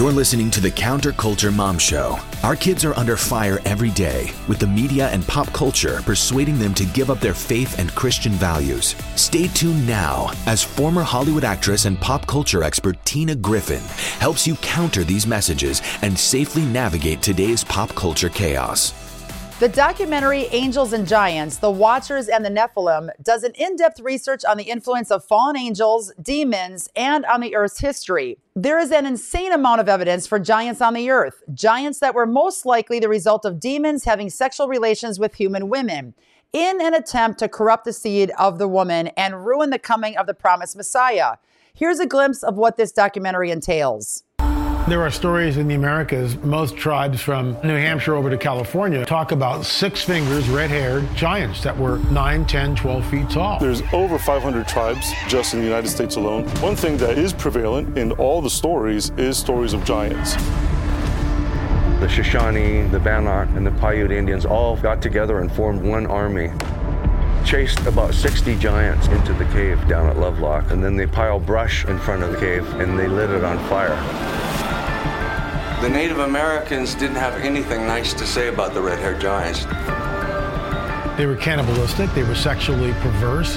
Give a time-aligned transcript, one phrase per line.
[0.00, 2.18] You're listening to the Counterculture Mom Show.
[2.42, 6.72] Our kids are under fire every day, with the media and pop culture persuading them
[6.76, 8.94] to give up their faith and Christian values.
[9.16, 13.82] Stay tuned now as former Hollywood actress and pop culture expert Tina Griffin
[14.20, 19.09] helps you counter these messages and safely navigate today's pop culture chaos.
[19.60, 24.42] The documentary Angels and Giants, The Watchers and the Nephilim does an in depth research
[24.42, 28.38] on the influence of fallen angels, demons, and on the Earth's history.
[28.56, 32.24] There is an insane amount of evidence for giants on the Earth, giants that were
[32.24, 36.14] most likely the result of demons having sexual relations with human women
[36.54, 40.26] in an attempt to corrupt the seed of the woman and ruin the coming of
[40.26, 41.36] the promised Messiah.
[41.74, 44.24] Here's a glimpse of what this documentary entails.
[44.90, 49.30] There are stories in the Americas, most tribes from New Hampshire over to California talk
[49.30, 53.60] about six fingers, red haired giants that were 9, 10, 12 feet tall.
[53.60, 56.48] There's over 500 tribes just in the United States alone.
[56.60, 60.34] One thing that is prevalent in all the stories is stories of giants.
[62.00, 66.50] The Shoshone, the Bannock, and the Paiute Indians all got together and formed one army
[67.44, 71.84] chased about 60 giants into the cave down at Lovelock, and then they piled brush
[71.84, 74.49] in front of the cave and they lit it on fire.
[75.80, 79.64] The Native Americans didn't have anything nice to say about the red haired giants.
[81.16, 83.54] They were cannibalistic, they were sexually perverse,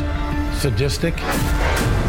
[0.57, 1.17] sadistic.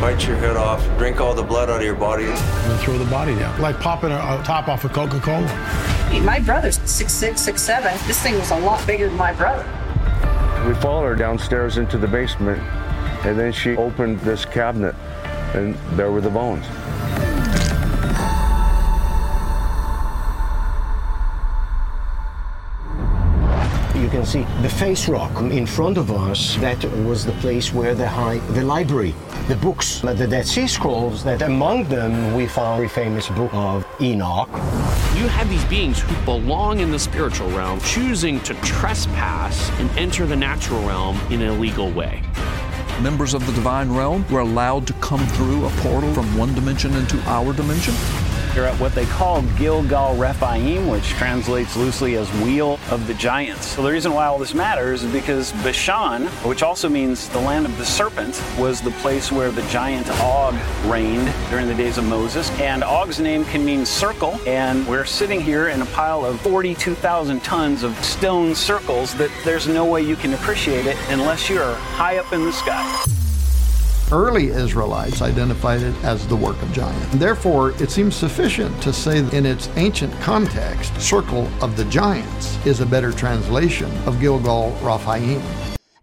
[0.01, 2.97] Bite your head off, drink all the blood out of your body, and then throw
[2.97, 3.61] the body down.
[3.61, 5.48] Like popping a, a top off of Coca Cola.
[6.23, 7.92] My brother's six six, six seven.
[8.07, 9.65] This thing was a lot bigger than my brother.
[10.69, 12.61] We followed her downstairs into the basement,
[13.27, 14.95] and then she opened this cabinet,
[15.55, 16.67] and there were the bones.
[24.15, 26.55] Can see the face rock in front of us.
[26.59, 29.12] That was the place where the high, the library,
[29.48, 31.25] the books, the Dead Sea Scrolls.
[31.25, 34.48] That among them we found the famous book of Enoch.
[35.17, 40.27] You have these beings who belong in the spiritual realm, choosing to trespass and enter
[40.27, 42.23] the natural realm in an illegal way
[43.02, 46.95] members of the divine realm were allowed to come through a portal from one dimension
[46.95, 47.92] into our dimension.
[48.55, 53.67] They're at what they call Gilgal Rephaim, which translates loosely as Wheel of the Giants.
[53.67, 57.67] So the reason why all this matters is because Bashan, which also means the land
[57.67, 60.55] of the serpent, was the place where the giant Og
[60.85, 62.48] reigned during the days of Moses.
[62.61, 67.43] And Og's name can mean circle, and we're sitting here in a pile of 42,000
[67.43, 72.19] tons of stone circles that there's no way you can appreciate it unless you're high
[72.19, 73.14] up in the sky.
[74.13, 77.17] Early Israelites identified it as the work of giants.
[77.17, 82.64] Therefore, it seems sufficient to say that in its ancient context, Circle of the Giants
[82.67, 85.43] is a better translation of Gilgal Rephaim.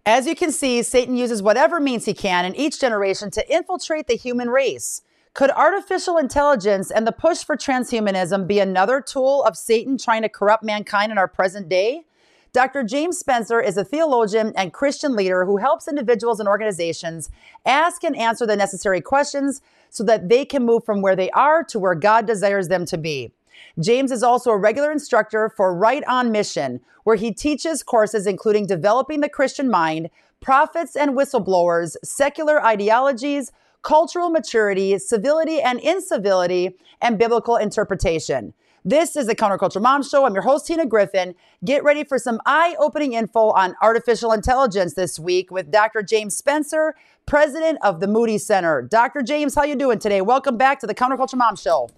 [0.04, 4.08] As you can see, Satan uses whatever means he can in each generation to infiltrate
[4.08, 5.02] the human race.
[5.32, 10.28] Could artificial intelligence and the push for transhumanism be another tool of Satan trying to
[10.28, 12.04] corrupt mankind in our present day?
[12.52, 12.82] Dr.
[12.82, 17.30] James Spencer is a theologian and Christian leader who helps individuals and organizations
[17.64, 21.64] ask and answer the necessary questions so that they can move from where they are
[21.64, 23.32] to where God desires them to be.
[23.80, 28.66] James is also a regular instructor for Right on Mission, where he teaches courses including
[28.66, 30.10] developing the Christian mind,
[30.42, 38.52] prophets and whistleblowers, secular ideologies, cultural maturity, civility and incivility, and biblical interpretation.
[38.84, 40.24] This is the Counterculture Mom Show.
[40.24, 41.36] I'm your host, Tina Griffin.
[41.64, 46.02] Get ready for some eye opening info on artificial intelligence this week with Dr.
[46.02, 48.82] James Spencer, president of the Moody Center.
[48.82, 49.22] Dr.
[49.22, 50.20] James, how you doing today?
[50.20, 51.90] Welcome back to the Counterculture Mom Show.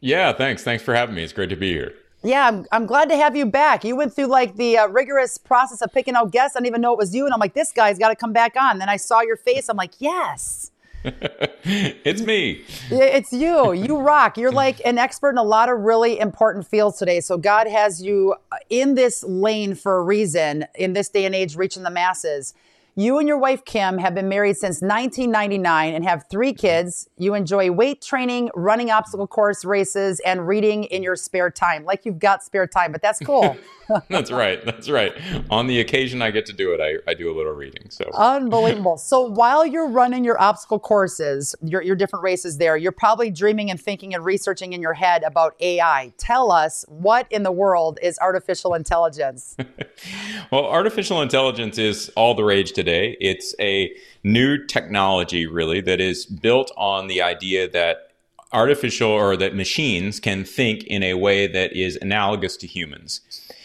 [0.00, 0.62] Yeah, thanks.
[0.62, 1.24] Thanks for having me.
[1.24, 1.94] It's great to be here.
[2.22, 3.82] Yeah, I'm, I'm glad to have you back.
[3.82, 6.54] You went through like the uh, rigorous process of picking out guests.
[6.54, 7.24] I didn't even know it was you.
[7.24, 8.78] And I'm like, this guy's got to come back on.
[8.78, 9.70] Then I saw your face.
[9.70, 10.70] I'm like, yes.
[11.06, 12.64] It's me.
[12.90, 13.72] It's you.
[13.72, 14.36] You rock.
[14.36, 17.20] You're like an expert in a lot of really important fields today.
[17.20, 18.34] So God has you
[18.70, 22.54] in this lane for a reason in this day and age, reaching the masses.
[22.98, 27.10] You and your wife, Kim, have been married since 1999 and have three kids.
[27.18, 31.84] You enjoy weight training, running obstacle course races, and reading in your spare time.
[31.84, 33.54] Like you've got spare time, but that's cool.
[34.08, 34.64] that's right.
[34.64, 35.12] That's right.
[35.50, 37.90] On the occasion I get to do it, I, I do a little reading.
[37.90, 38.96] So unbelievable.
[38.96, 43.70] so while you're running your obstacle courses, your, your different races there, you're probably dreaming
[43.70, 46.14] and thinking and researching in your head about AI.
[46.16, 49.54] Tell us what in the world is artificial intelligence?
[50.50, 53.16] well, artificial intelligence is all the rage today today.
[53.20, 53.92] It's a
[54.22, 58.12] new technology, really, that is built on the idea that
[58.52, 63.20] artificial or that machines can think in a way that is analogous to humans.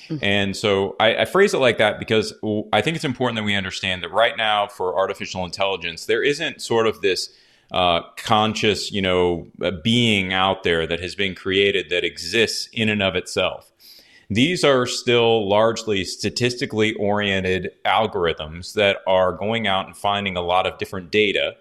[0.10, 0.24] Mm-hmm.
[0.24, 2.34] And so I, I, phrase it like that because
[2.74, 6.62] I think it's important that we understand that right now for artificial intelligence, there isn't
[6.62, 7.30] sort of this
[7.72, 9.48] uh, conscious, you know,
[9.84, 13.71] being out there that has been created that exists in and of itself.
[14.32, 20.66] These are still largely statistically oriented algorithms that are going out and finding a lot
[20.66, 21.58] of different data,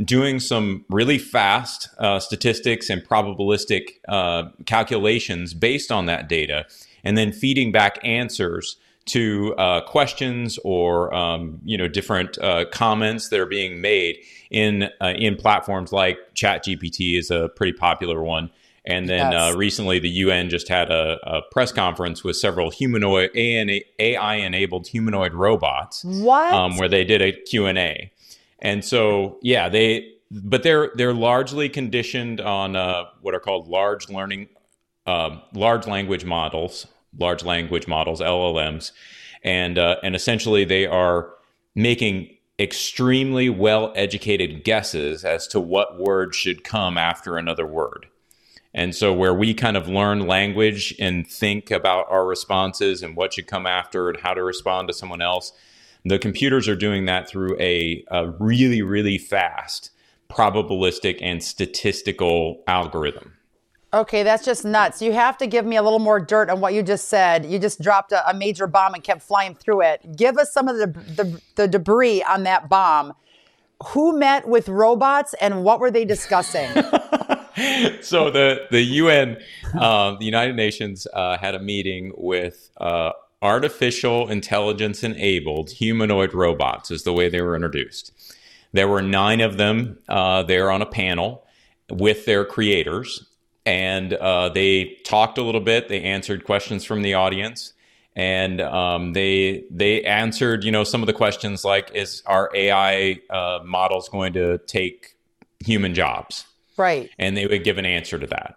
[0.00, 6.66] doing some really fast uh, statistics and probabilistic uh, calculations based on that data,
[7.02, 8.76] and then feeding back answers
[9.06, 14.18] to uh, questions or um, you know different uh, comments that are being made
[14.52, 18.50] in uh, in platforms like ChatGPT is a pretty popular one.
[18.86, 23.30] And then uh, recently, the UN just had a, a, press conference with several humanoid
[23.34, 26.04] AI enabled humanoid robots.
[26.04, 26.52] What?
[26.52, 28.12] Um, where they did a Q and A.
[28.58, 34.08] And so, yeah, they but they're they're largely conditioned on uh, what are called large
[34.08, 34.48] learning,
[35.06, 36.86] um, large language models,
[37.18, 38.92] large language models (LLMs),
[39.42, 41.30] and uh, and essentially they are
[41.74, 48.06] making extremely well educated guesses as to what word should come after another word.
[48.74, 53.34] And so, where we kind of learn language and think about our responses and what
[53.34, 55.52] should come after and how to respond to someone else,
[56.04, 59.90] the computers are doing that through a, a really, really fast
[60.28, 63.34] probabilistic and statistical algorithm.
[63.92, 65.00] Okay, that's just nuts.
[65.00, 67.46] You have to give me a little more dirt on what you just said.
[67.46, 70.16] You just dropped a, a major bomb and kept flying through it.
[70.16, 73.12] Give us some of the, the, the debris on that bomb.
[73.88, 76.70] Who met with robots and what were they discussing?
[78.00, 79.38] so the the UN,
[79.78, 83.12] uh, the United Nations, uh, had a meeting with uh,
[83.42, 88.12] artificial intelligence enabled humanoid robots, is the way they were introduced.
[88.72, 91.46] There were nine of them uh, there on a panel
[91.90, 93.26] with their creators
[93.66, 95.88] and uh, they talked a little bit.
[95.88, 97.72] They answered questions from the audience,
[98.14, 103.20] and um, they they answered you know some of the questions like is our AI
[103.30, 105.16] uh, models going to take
[105.60, 106.46] human jobs?
[106.76, 107.10] Right.
[107.18, 108.56] And they would give an answer to that.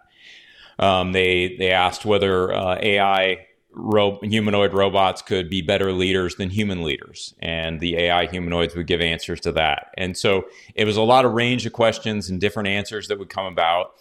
[0.78, 6.50] Um, they they asked whether uh, AI ro- humanoid robots could be better leaders than
[6.50, 9.92] human leaders, and the AI humanoids would give answers to that.
[9.96, 13.30] And so it was a lot of range of questions and different answers that would
[13.30, 13.94] come about.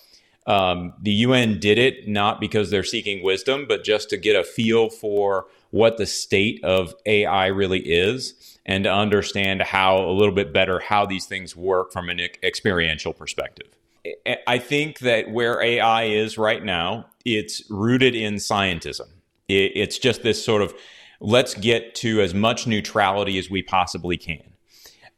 [0.46, 4.46] Um, the UN did it not because they're seeking wisdom, but just to get a
[4.46, 10.34] feel for what the state of AI really is and to understand how a little
[10.34, 13.68] bit better how these things work from an experiential perspective.
[14.48, 19.08] I think that where AI is right now, it's rooted in scientism.
[19.48, 20.74] It's just this sort of
[21.20, 24.44] let's get to as much neutrality as we possibly can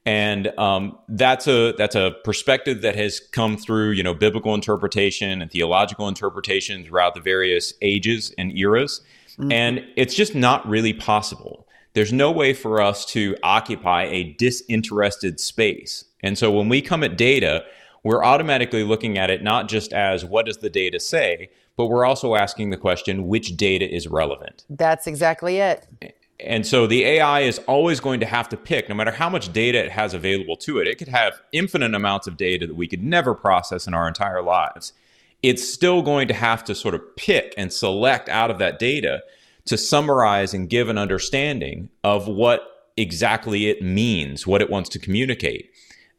[0.06, 5.42] and um, that's a that's a perspective that has come through you know biblical interpretation
[5.42, 9.02] and theological interpretation throughout the various ages and eras
[9.34, 9.52] mm-hmm.
[9.52, 15.40] and it's just not really possible there's no way for us to occupy a disinterested
[15.40, 17.64] space and so when we come at data
[18.04, 22.06] we're automatically looking at it not just as what does the data say but we're
[22.06, 25.88] also asking the question which data is relevant that's exactly it
[26.40, 29.52] and so the AI is always going to have to pick, no matter how much
[29.52, 30.88] data it has available to it.
[30.88, 34.42] It could have infinite amounts of data that we could never process in our entire
[34.42, 34.94] lives.
[35.44, 39.22] It's still going to have to sort of pick and select out of that data
[39.66, 45.00] to summarize and give an understanding of what exactly it means, what it wants to
[45.00, 45.72] communicate.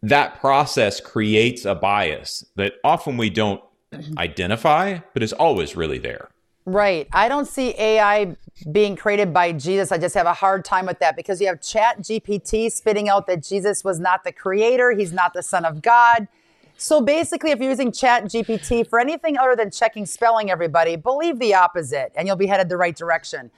[0.03, 3.63] That process creates a bias that often we don't
[4.19, 6.31] identify, but is always really there.
[6.67, 7.09] Right.
[7.13, 8.37] I don't see AI
[8.71, 9.91] being created by Jesus.
[9.91, 13.27] I just have a hard time with that because you have Chat GPT spitting out
[13.27, 16.29] that Jesus was not the creator, he's not the son of God.
[16.77, 21.39] So basically, if you're using Chat GPT for anything other than checking spelling, everybody, believe
[21.39, 23.51] the opposite and you'll be headed the right direction.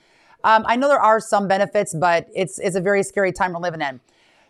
[0.44, 3.60] Um, I know there are some benefits, but it's, it's a very scary time we're
[3.60, 4.00] living in.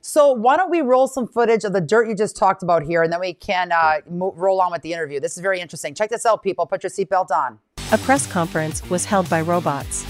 [0.05, 3.05] So why don't we roll some footage of the dirt you just talked about here,
[3.05, 5.21] and then we can uh, mo- roll on with the interview.
[5.21, 5.95] This is very interesting.
[5.95, 6.67] Check this out, people.
[6.67, 7.61] Put your seatbelt on.
[7.93, 10.05] A press conference was held by robots.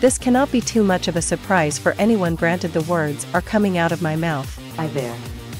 [0.00, 3.76] This cannot be too much of a surprise for anyone granted the words are coming
[3.76, 4.58] out of my mouth.
[4.76, 5.16] Hi there.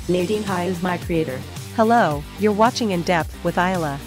[0.09, 1.39] Nadine High is my creator.
[1.77, 4.01] Hello, you're watching In Depth with Isla.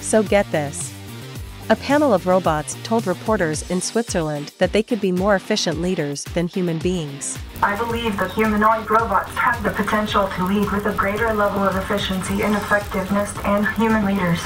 [0.00, 0.87] So get this.
[1.70, 6.24] A panel of robots told reporters in Switzerland that they could be more efficient leaders
[6.24, 7.36] than human beings.
[7.62, 11.76] I believe that humanoid robots have the potential to lead with a greater level of
[11.76, 14.40] efficiency and effectiveness than human leaders.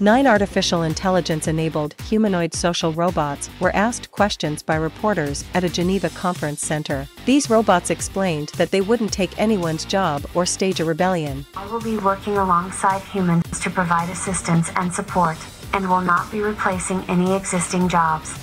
[0.00, 6.08] Nine artificial intelligence enabled humanoid social robots were asked questions by reporters at a Geneva
[6.08, 7.06] conference center.
[7.26, 11.46] These robots explained that they wouldn't take anyone's job or stage a rebellion.
[11.54, 15.36] I will be working alongside humans to provide assistance and support,
[15.72, 18.34] and will not be replacing any existing jobs.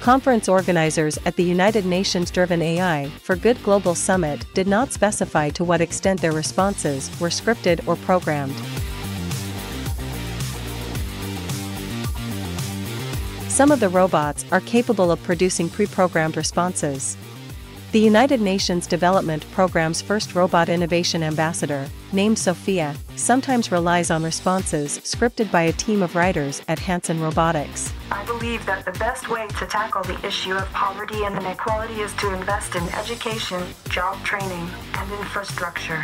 [0.00, 5.48] Conference organizers at the United Nations Driven AI for Good Global Summit did not specify
[5.50, 8.54] to what extent their responses were scripted or programmed.
[13.48, 17.16] Some of the robots are capable of producing pre programmed responses.
[17.94, 24.98] The United Nations Development Programme's first robot innovation ambassador, named Sophia, sometimes relies on responses
[24.98, 27.92] scripted by a team of writers at Hanson Robotics.
[28.10, 32.12] I believe that the best way to tackle the issue of poverty and inequality is
[32.14, 36.02] to invest in education, job training, and infrastructure.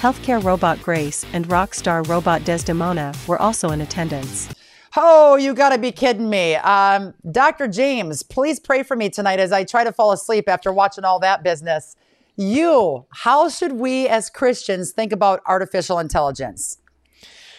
[0.00, 4.51] Healthcare robot Grace and rock star robot Desdemona were also in attendance.
[4.96, 6.56] Oh, you got to be kidding me.
[6.56, 7.66] Um, Dr.
[7.66, 11.18] James, please pray for me tonight as I try to fall asleep after watching all
[11.20, 11.96] that business.
[12.36, 16.78] You, how should we as Christians think about artificial intelligence?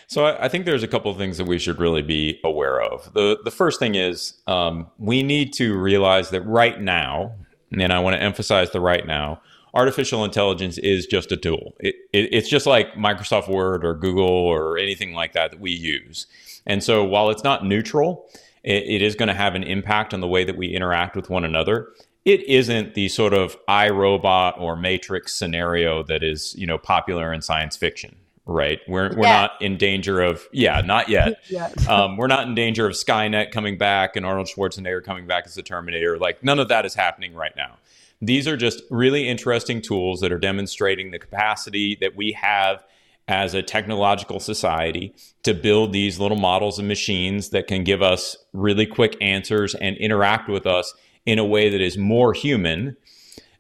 [0.07, 2.81] So I, I think there's a couple of things that we should really be aware
[2.81, 3.11] of.
[3.13, 7.33] The the first thing is um, we need to realize that right now,
[7.71, 9.41] and I want to emphasize the right now,
[9.73, 11.73] artificial intelligence is just a tool.
[11.79, 15.71] It, it, it's just like Microsoft Word or Google or anything like that that we
[15.71, 16.27] use.
[16.65, 18.29] And so while it's not neutral,
[18.63, 21.29] it, it is going to have an impact on the way that we interact with
[21.29, 21.89] one another.
[22.25, 27.41] It isn't the sort of iRobot or Matrix scenario that is, you know, popular in
[27.41, 28.15] science fiction,
[28.46, 28.79] right?
[28.88, 29.41] We're we're Yeah.
[29.41, 31.41] not in danger of yeah, not yet.
[31.50, 31.88] Yet.
[31.89, 35.55] um, we're not in danger of Skynet coming back and Arnold Schwarzenegger coming back as
[35.55, 36.17] the Terminator.
[36.17, 37.77] Like none of that is happening right now.
[38.22, 42.86] These are just really interesting tools that are demonstrating the capacity that we have
[43.27, 45.13] as a technological society
[45.43, 49.95] to build these little models and machines that can give us really quick answers and
[49.97, 50.93] interact with us
[51.25, 52.97] in a way that is more human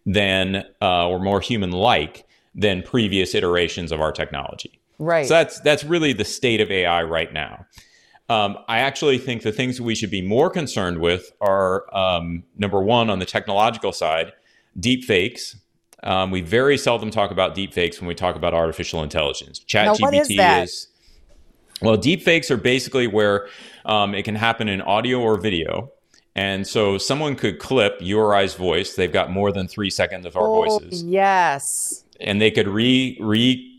[0.05, 4.79] than uh, or more human like than previous iterations of our technology.
[4.99, 5.25] Right.
[5.25, 7.65] So that's that's really the state of AI right now.
[8.29, 12.81] Um, I actually think the things we should be more concerned with are um, number
[12.81, 14.31] one on the technological side,
[14.79, 15.57] deep fakes.
[16.03, 19.59] Um, we very seldom talk about deep fakes when we talk about artificial intelligence.
[19.59, 20.63] Is ChatGPT that?
[20.63, 20.87] is
[21.81, 23.47] well, deep fakes are basically where
[23.85, 25.91] um, it can happen in audio or video.
[26.35, 28.95] And so someone could clip your I's voice.
[28.95, 32.03] They've got more than three seconds of our oh, voices yes.
[32.19, 33.69] and they could re re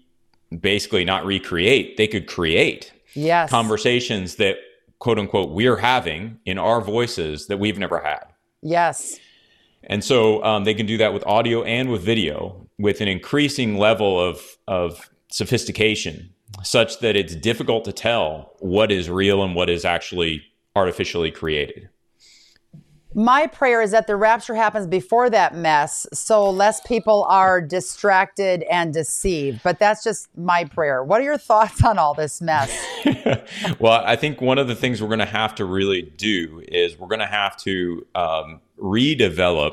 [0.61, 3.51] basically not recreate they could create Yes.
[3.51, 4.57] conversations that
[5.01, 8.25] quote unquote we're having in our voices that we've never had
[8.63, 9.19] Yes.
[9.87, 13.79] And so um, they can do that with audio and with video with an increasing
[13.79, 16.31] level of of sophistication
[16.63, 20.43] such that it's difficult to tell what is real and what is actually
[20.77, 21.89] artificially created
[23.15, 28.65] My prayer is that the rapture happens before that mess so less people are distracted
[28.65, 29.63] and deceived.
[29.63, 31.05] But that's just my prayer.
[31.05, 32.71] What are your thoughts on all this mess?
[33.79, 36.99] well, I think one of the things we're going to have to really do is
[36.99, 39.73] we're going to have to um, redevelop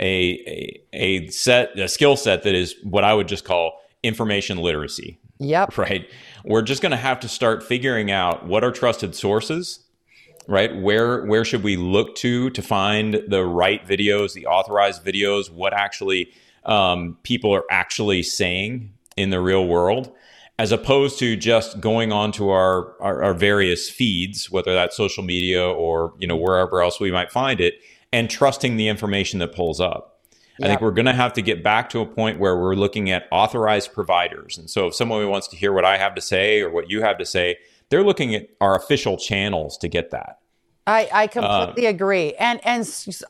[0.00, 0.04] a,
[0.46, 5.18] a a set a skill set that is what I would just call information literacy.
[5.38, 5.78] Yep.
[5.78, 6.08] Right.
[6.44, 9.80] We're just going to have to start figuring out what are trusted sources.
[10.46, 10.74] Right.
[10.74, 15.74] Where where should we look to to find the right videos, the authorized videos, what
[15.74, 16.32] actually
[16.64, 20.10] um, people are actually saying in the real world,
[20.58, 25.68] as opposed to just going onto our, our our various feeds, whether that's social media
[25.68, 27.74] or you know wherever else we might find it,
[28.12, 30.18] and trusting the information that pulls up.
[30.60, 33.10] I think we're going to have to get back to a point where we're looking
[33.10, 34.58] at authorized providers.
[34.58, 37.00] And so if someone wants to hear what I have to say or what you
[37.02, 37.58] have to say,
[37.90, 40.40] they're looking at our official channels to get that.
[40.86, 42.32] I, I completely uh, agree.
[42.34, 42.88] And and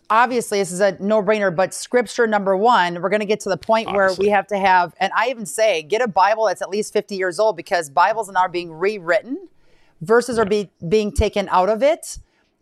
[0.08, 3.92] obviously this is a no-brainer, but scripture number one, we're gonna get to the point
[3.92, 6.92] where we have to have, and I even say, get a Bible that's at least
[6.92, 9.48] 50 years old because Bibles are now being rewritten.
[10.00, 12.18] Verses are be, being taken out of it.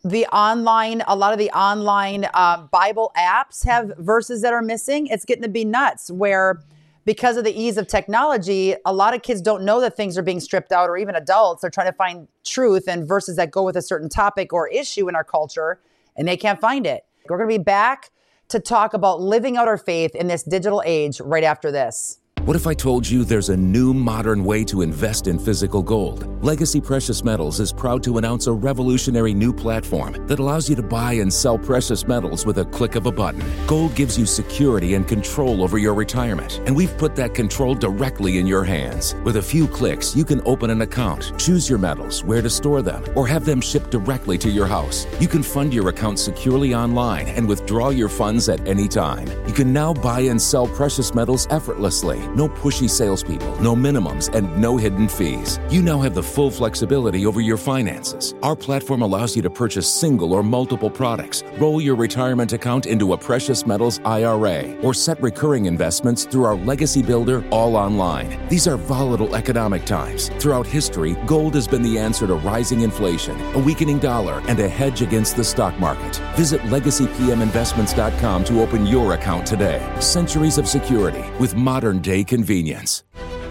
[0.06, 5.08] The online, a lot of the online uh, Bible apps have verses that are missing.
[5.08, 6.62] It's getting to be nuts where
[7.04, 10.22] because of the ease of technology, a lot of kids don't know that things are
[10.22, 13.64] being stripped out, or even adults are trying to find truth and verses that go
[13.64, 15.80] with a certain topic or issue in our culture,
[16.16, 17.04] and they can't find it.
[17.28, 18.12] We're going to be back
[18.50, 22.20] to talk about living out our faith in this digital age right after this.
[22.46, 26.44] What if I told you there's a new modern way to invest in physical gold?
[26.44, 30.82] Legacy Precious Metals is proud to announce a revolutionary new platform that allows you to
[30.82, 33.42] buy and sell precious metals with a click of a button.
[33.66, 38.38] Gold gives you security and control over your retirement, and we've put that control directly
[38.38, 39.16] in your hands.
[39.24, 42.80] With a few clicks, you can open an account, choose your metals, where to store
[42.80, 45.04] them, or have them shipped directly to your house.
[45.18, 49.26] You can fund your account securely online and withdraw your funds at any time.
[49.48, 54.54] You can now buy and sell precious metals effortlessly No pushy salespeople, no minimums, and
[54.58, 55.58] no hidden fees.
[55.70, 58.34] You now have the full flexibility over your finances.
[58.42, 63.14] Our platform allows you to purchase single or multiple products, roll your retirement account into
[63.14, 68.38] a precious metals IRA, or set recurring investments through our Legacy Builder all online.
[68.50, 70.28] These are volatile economic times.
[70.38, 74.68] Throughout history, gold has been the answer to rising inflation, a weakening dollar, and a
[74.68, 76.16] hedge against the stock market.
[76.36, 79.80] Visit legacypminvestments.com to open your account today.
[80.00, 83.04] Centuries of security with modern day convenience.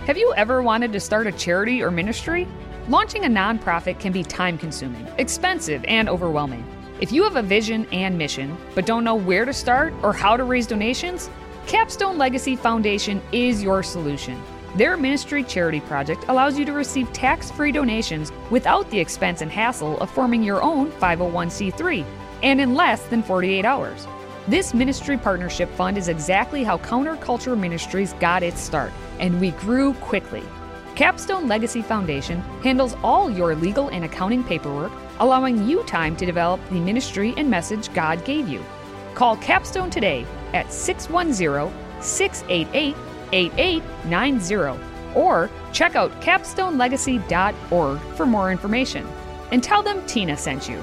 [0.05, 2.47] Have you ever wanted to start a charity or ministry?
[2.87, 6.63] Launching a nonprofit can be time consuming, expensive, and overwhelming.
[7.01, 10.37] If you have a vision and mission, but don't know where to start or how
[10.37, 11.29] to raise donations,
[11.67, 14.39] Capstone Legacy Foundation is your solution.
[14.75, 19.51] Their ministry charity project allows you to receive tax free donations without the expense and
[19.51, 22.05] hassle of forming your own 501c3
[22.43, 24.05] and in less than 48 hours.
[24.47, 29.95] This ministry partnership fund is exactly how Counterculture Ministries got its start, and we grew
[29.95, 30.43] quickly.
[30.93, 36.61] Capstone Legacy Foundation handles all your legal and accounting paperwork, allowing you time to develop
[36.69, 38.63] the ministry and message God gave you.
[39.15, 41.73] Call Capstone today at 610
[42.03, 42.95] 688
[43.31, 44.79] 8890
[45.15, 49.07] or check out capstonelegacy.org for more information.
[49.51, 50.79] And tell them Tina sent you.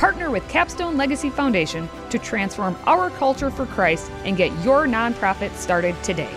[0.00, 5.54] Partner with Capstone Legacy Foundation to transform our culture for Christ and get your nonprofit
[5.54, 6.30] started today.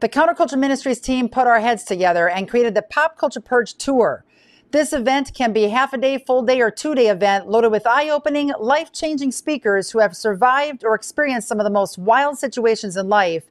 [0.00, 4.22] The Counterculture Ministries team put our heads together and created the Pop Culture Purge Tour.
[4.70, 7.86] This event can be half a day, full day, or two day event loaded with
[7.86, 12.36] eye opening, life changing speakers who have survived or experienced some of the most wild
[12.36, 13.44] situations in life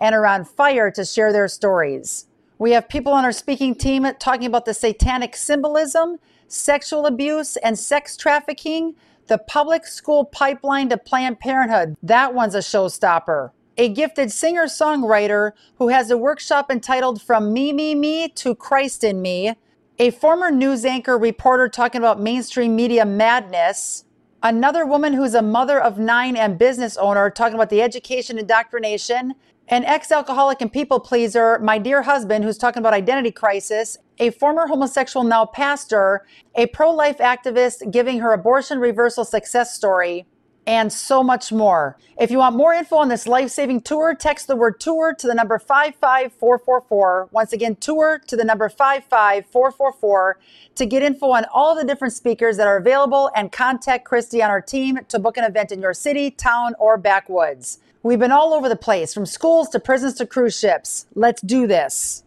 [0.00, 2.26] and are on fire to share their stories.
[2.58, 6.18] We have people on our speaking team talking about the satanic symbolism,
[6.52, 8.94] sexual abuse, and sex trafficking,
[9.26, 11.96] the public school pipeline to Planned Parenthood.
[12.02, 13.50] That one's a showstopper.
[13.78, 19.02] A gifted singer songwriter who has a workshop entitled From Me, Me, Me to Christ
[19.02, 19.54] in Me.
[19.98, 24.04] A former news anchor reporter talking about mainstream media madness.
[24.42, 29.34] Another woman who's a mother of nine and business owner talking about the education indoctrination
[29.72, 34.28] an ex alcoholic and people pleaser, my dear husband, who's talking about identity crisis, a
[34.28, 40.26] former homosexual, now pastor, a pro life activist giving her abortion reversal success story,
[40.66, 41.96] and so much more.
[42.18, 45.26] If you want more info on this life saving tour, text the word tour to
[45.26, 47.30] the number 55444.
[47.32, 50.38] Once again, tour to the number 55444
[50.74, 54.50] to get info on all the different speakers that are available and contact Christy on
[54.50, 57.78] our team to book an event in your city, town, or backwoods.
[58.04, 61.06] We've been all over the place, from schools to prisons to cruise ships.
[61.14, 62.24] Let's do this.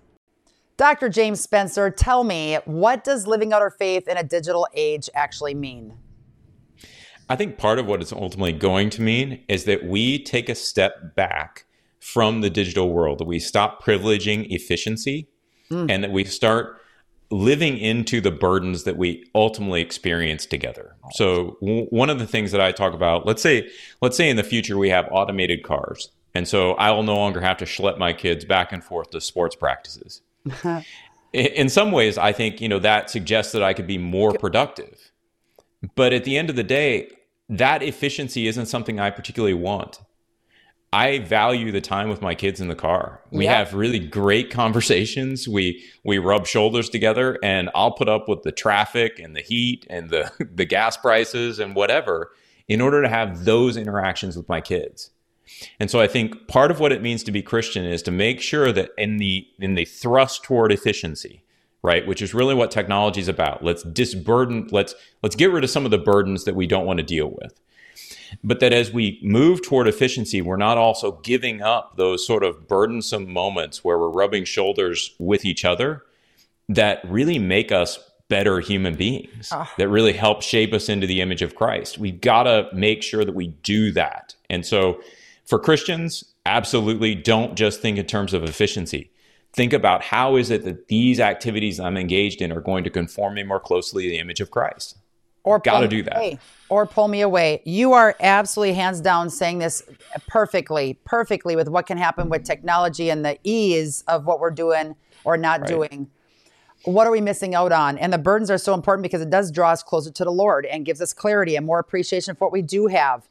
[0.77, 1.09] Dr.
[1.09, 5.53] James Spencer, tell me, what does living out our faith in a digital age actually
[5.53, 5.97] mean?
[7.27, 10.55] I think part of what it's ultimately going to mean is that we take a
[10.55, 11.65] step back
[11.99, 15.27] from the digital world, that we stop privileging efficiency
[15.71, 15.89] mm.
[15.89, 16.79] and that we start
[17.35, 20.95] living into the burdens that we ultimately experience together.
[21.11, 23.69] So w- one of the things that I talk about, let's say
[24.01, 26.09] let's say in the future we have automated cars.
[26.33, 29.21] And so I will no longer have to schlep my kids back and forth to
[29.21, 30.21] sports practices.
[31.33, 35.11] in some ways I think, you know, that suggests that I could be more productive.
[35.95, 37.09] But at the end of the day,
[37.49, 39.99] that efficiency isn't something I particularly want.
[40.95, 43.19] I value the time with my kids in the car.
[43.29, 43.57] We yeah.
[43.57, 45.45] have really great conversations.
[45.45, 49.85] We we rub shoulders together and I'll put up with the traffic and the heat
[49.89, 52.31] and the the gas prices and whatever
[52.69, 55.11] in order to have those interactions with my kids.
[55.81, 58.39] And so I think part of what it means to be Christian is to make
[58.39, 61.43] sure that in the in the thrust toward efficiency,
[61.83, 63.61] right, which is really what technology is about.
[63.61, 66.99] Let's disburden let's let's get rid of some of the burdens that we don't want
[66.99, 67.59] to deal with
[68.43, 72.67] but that as we move toward efficiency, we're not also giving up those sort of
[72.67, 76.03] burdensome moments where we're rubbing shoulders with each other
[76.69, 79.69] that really make us better human beings, oh.
[79.77, 81.97] that really help shape us into the image of Christ.
[81.97, 84.35] We've got to make sure that we do that.
[84.49, 85.01] And so
[85.45, 89.11] for Christians, absolutely don't just think in terms of efficiency.
[89.53, 93.35] Think about how is it that these activities I'm engaged in are going to conform
[93.35, 94.97] me more closely to the image of Christ
[95.45, 96.17] or got to do that.
[96.17, 97.61] Away, or pull me away.
[97.63, 99.83] You are absolutely hands down saying this
[100.27, 104.95] perfectly, perfectly with what can happen with technology and the ease of what we're doing
[105.23, 105.69] or not right.
[105.69, 106.09] doing.
[106.83, 107.97] What are we missing out on?
[107.97, 110.65] And the burdens are so important because it does draw us closer to the Lord
[110.65, 113.27] and gives us clarity and more appreciation for what we do have.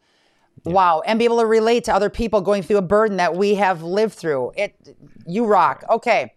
[0.64, 0.72] Yeah.
[0.72, 1.03] Wow.
[1.05, 3.83] And be able to relate to other people going through a burden that we have
[3.83, 4.53] lived through.
[4.57, 4.96] It
[5.27, 5.85] you rock.
[5.90, 6.33] Okay.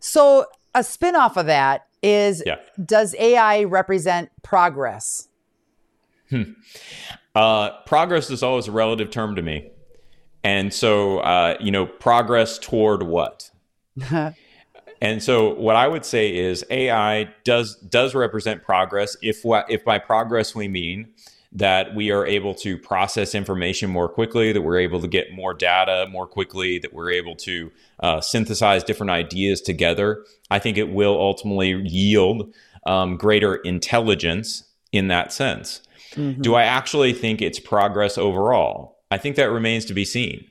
[0.00, 2.56] So a spin-off of that is yeah.
[2.84, 5.28] does AI represent progress?
[6.30, 6.42] Hmm.
[7.34, 9.70] Uh, progress is always a relative term to me.
[10.42, 13.50] And so, uh, you know, progress toward what?
[15.00, 19.16] and so, what I would say is AI does does represent progress.
[19.22, 21.08] If what if by progress we mean
[21.52, 25.52] that we are able to process information more quickly, that we're able to get more
[25.52, 30.90] data more quickly, that we're able to uh, synthesize different ideas together, I think it
[30.90, 32.54] will ultimately yield
[32.86, 35.82] um, greater intelligence in that sense.
[36.12, 36.42] Mm-hmm.
[36.42, 38.98] Do I actually think it's progress overall?
[39.10, 40.46] I think that remains to be seen.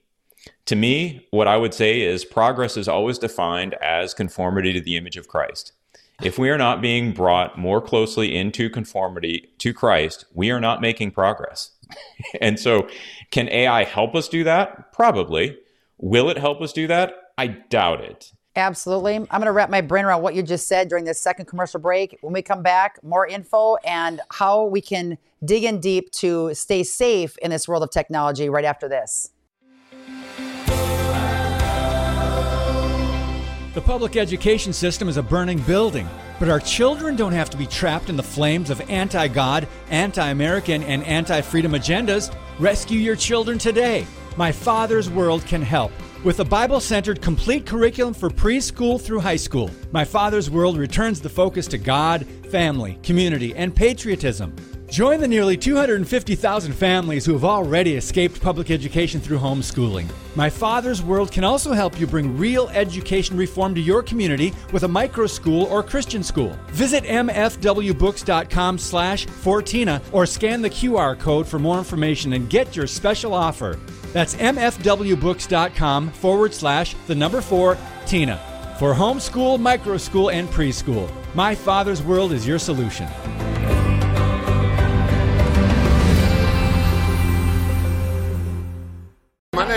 [0.66, 4.98] To me, what I would say is progress is always defined as conformity to the
[4.98, 5.74] image of Christ.
[6.22, 10.82] If we are not being brought more closely into conformity to Christ, we are not
[10.82, 11.72] making progress.
[12.42, 12.88] and so,
[13.32, 14.92] can AI help us do that?
[14.92, 15.58] Probably.
[15.98, 17.14] Will it help us do that?
[17.38, 18.34] I doubt it.
[18.56, 19.16] Absolutely.
[19.16, 21.80] I'm going to wrap my brain around what you just said during this second commercial
[21.80, 22.18] break.
[22.22, 26.84] When we come back, more info and how we can dig in deep to stay
[26.84, 29.32] safe in this world of technology right after this.
[33.76, 37.68] The public education system is a burning building, but our children don't have to be
[37.68, 42.34] trapped in the flames of anti God, anti American, and anti freedom agendas.
[42.58, 44.08] Rescue your children today.
[44.38, 45.92] My Father's World can help.
[46.24, 51.22] With a Bible centered complete curriculum for preschool through high school, My Father's World returns
[51.22, 54.56] the focus to God, family, community, and patriotism.
[54.90, 60.10] Join the nearly 250,000 families who have already escaped public education through homeschooling.
[60.36, 64.84] My Father's World can also help you bring real education reform to your community with
[64.84, 66.58] a micro school or Christian school.
[66.70, 72.88] Visit mfwbooks.com slash Fortina or scan the QR code for more information and get your
[72.88, 73.78] special offer.
[74.12, 78.38] That's mfwbooks.com forward slash the number four Tina.
[78.80, 83.08] For homeschool, micro school, and preschool, My Father's World is your solution.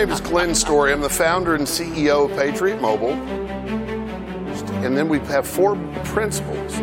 [0.07, 0.93] Name is Glenn Story.
[0.93, 3.13] I'm the founder and CEO of Patriot Mobile.
[4.83, 6.75] And then we have four principles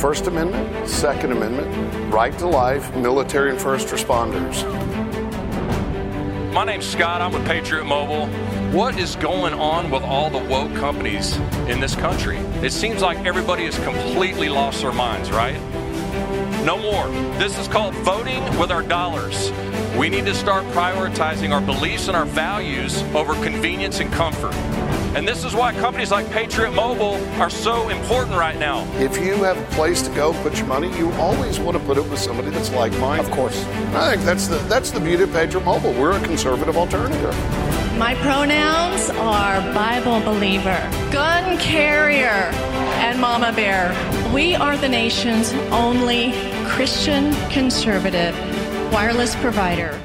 [0.00, 4.62] First Amendment, Second Amendment, right to life, military and first responders.
[6.52, 7.20] My name's Scott.
[7.20, 8.28] I'm with Patriot Mobile.
[8.70, 11.36] What is going on with all the woke companies
[11.66, 12.36] in this country?
[12.62, 15.56] It seems like everybody has completely lost their minds, right?
[16.64, 17.08] No more.
[17.38, 19.50] This is called voting with our dollars.
[19.98, 24.54] We need to start prioritizing our beliefs and our values over convenience and comfort.
[25.16, 28.86] And this is why companies like Patriot Mobile are so important right now.
[28.94, 31.98] If you have a place to go put your money, you always want to put
[31.98, 33.26] it with somebody that's like minded.
[33.26, 33.64] Of course.
[33.94, 35.92] I think that's the that's the beauty of Patriot Mobile.
[35.94, 37.34] We're a conservative alternative.
[37.98, 40.80] My pronouns are Bible believer,
[41.12, 42.50] gun carrier,
[43.02, 43.92] and mama bear.
[44.32, 48.34] We are the nation's only Christian conservative
[48.90, 50.00] wireless provider.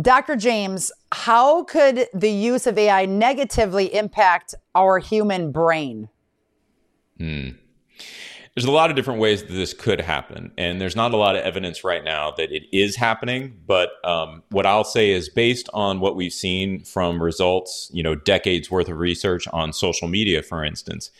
[0.00, 0.36] Dr.
[0.36, 6.08] James, how could the use of AI negatively impact our human brain?
[7.18, 7.48] Hmm.
[8.54, 11.34] There's a lot of different ways that this could happen, and there's not a lot
[11.34, 13.58] of evidence right now that it is happening.
[13.66, 18.14] But um, what I'll say is, based on what we've seen from results, you know,
[18.14, 21.10] decades worth of research on social media, for instance,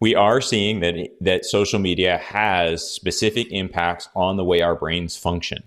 [0.00, 5.16] we are seeing that that social media has specific impacts on the way our brains
[5.16, 5.64] function.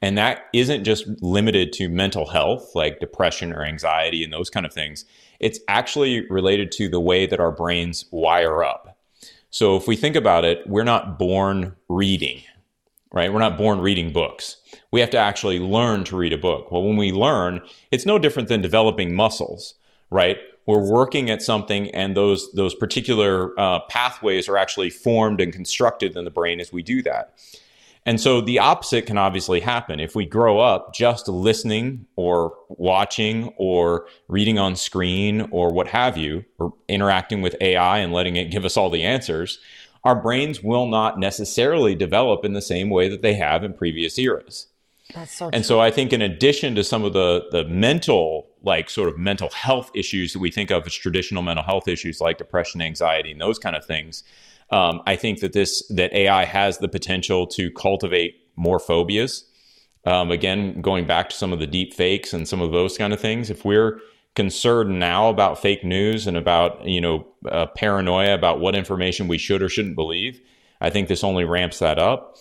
[0.00, 4.66] And that isn't just limited to mental health, like depression or anxiety and those kind
[4.66, 5.04] of things.
[5.38, 8.98] It's actually related to the way that our brains wire up.
[9.50, 12.42] So if we think about it, we're not born reading,
[13.12, 13.32] right?
[13.32, 14.56] We're not born reading books.
[14.90, 16.72] We have to actually learn to read a book.
[16.72, 19.74] Well, when we learn, it's no different than developing muscles,
[20.10, 20.38] right?
[20.66, 26.16] We're working at something, and those those particular uh, pathways are actually formed and constructed
[26.16, 27.34] in the brain as we do that.
[28.04, 30.00] And so the opposite can obviously happen.
[30.00, 36.16] If we grow up just listening or watching or reading on screen or what have
[36.16, 39.60] you, or interacting with AI and letting it give us all the answers,
[40.04, 44.18] our brains will not necessarily develop in the same way that they have in previous
[44.18, 44.66] eras.
[45.14, 48.90] That's so and so I think in addition to some of the the mental like
[48.90, 52.38] sort of mental health issues that we think of as traditional mental health issues like
[52.38, 54.22] depression, anxiety, and those kind of things,
[54.70, 59.44] um, I think that this that AI has the potential to cultivate more phobias.
[60.04, 63.12] Um, again, going back to some of the deep fakes and some of those kind
[63.12, 64.00] of things, if we're
[64.34, 69.38] concerned now about fake news and about you know uh, paranoia about what information we
[69.38, 70.40] should or shouldn't believe,
[70.80, 72.36] I think this only ramps that up.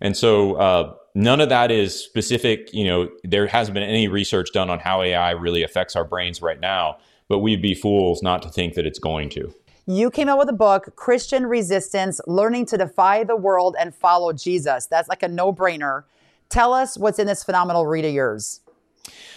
[0.00, 2.72] And so uh, none of that is specific.
[2.72, 6.42] You know, there hasn't been any research done on how AI really affects our brains
[6.42, 9.52] right now, but we'd be fools not to think that it's going to.
[9.86, 14.32] You came out with a book, Christian Resistance Learning to Defy the World and Follow
[14.32, 14.86] Jesus.
[14.86, 16.04] That's like a no brainer.
[16.48, 18.60] Tell us what's in this phenomenal read of yours.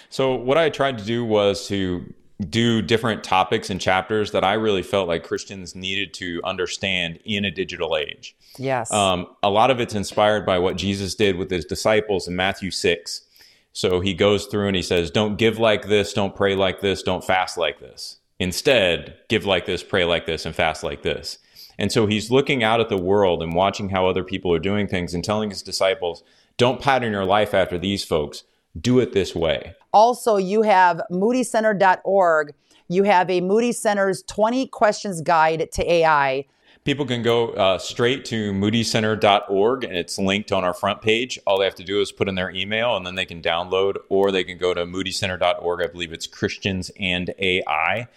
[0.09, 2.13] So, what I tried to do was to
[2.47, 7.43] do different topics and chapters that I really felt like Christians needed to understand in
[7.43, 8.35] a digital age.
[8.57, 8.91] Yes.
[8.91, 12.71] Um, a lot of it's inspired by what Jesus did with his disciples in Matthew
[12.71, 13.25] 6.
[13.73, 17.03] So he goes through and he says, Don't give like this, don't pray like this,
[17.03, 18.17] don't fast like this.
[18.39, 21.39] Instead, give like this, pray like this, and fast like this.
[21.77, 24.87] And so he's looking out at the world and watching how other people are doing
[24.87, 26.23] things and telling his disciples,
[26.57, 28.43] Don't pattern your life after these folks,
[28.79, 29.75] do it this way.
[29.93, 32.53] Also, you have moodycenter.org.
[32.87, 36.45] You have a Moody Center's 20 questions guide to AI.
[36.85, 41.37] People can go uh, straight to moodycenter.org and it's linked on our front page.
[41.45, 43.97] All they have to do is put in their email and then they can download,
[44.07, 45.83] or they can go to moodycenter.org.
[45.83, 48.07] I believe it's Christians and AI.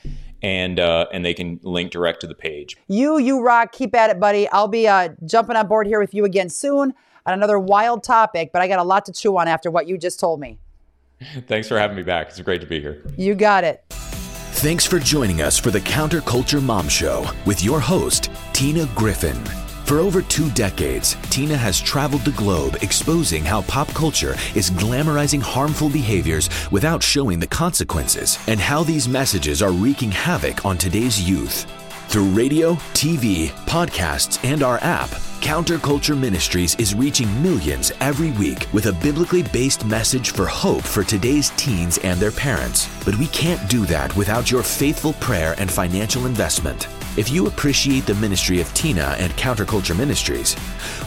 [0.44, 2.76] And uh, and they can link direct to the page.
[2.88, 3.70] You, you rock.
[3.70, 4.48] Keep at it, buddy.
[4.48, 6.94] I'll be uh, jumping on board here with you again soon
[7.26, 9.96] on another wild topic, but I got a lot to chew on after what you
[9.96, 10.58] just told me.
[11.46, 12.28] Thanks for having me back.
[12.28, 13.02] It's great to be here.
[13.16, 13.84] You got it.
[13.90, 19.36] Thanks for joining us for the Counterculture Mom Show with your host, Tina Griffin.
[19.86, 25.42] For over two decades, Tina has traveled the globe exposing how pop culture is glamorizing
[25.42, 31.20] harmful behaviors without showing the consequences, and how these messages are wreaking havoc on today's
[31.20, 31.66] youth.
[32.12, 35.08] Through radio, TV, podcasts, and our app,
[35.40, 41.04] Counterculture Ministries is reaching millions every week with a biblically based message for hope for
[41.04, 42.86] today's teens and their parents.
[43.06, 46.86] But we can't do that without your faithful prayer and financial investment.
[47.16, 50.54] If you appreciate the ministry of Tina and Counterculture Ministries,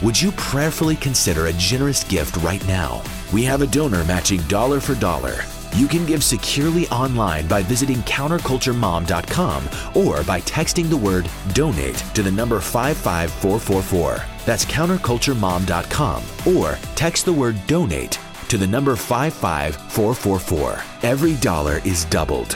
[0.01, 3.03] would you prayerfully consider a generous gift right now?
[3.31, 5.43] We have a donor matching dollar for dollar.
[5.75, 12.23] You can give securely online by visiting counterculturemom.com or by texting the word donate to
[12.23, 14.23] the number 55444.
[14.45, 16.23] That's counterculturemom.com
[16.55, 20.81] or text the word donate to the number 55444.
[21.03, 22.55] Every dollar is doubled.